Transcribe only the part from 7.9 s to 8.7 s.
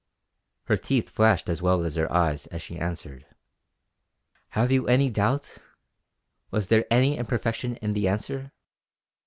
the answer?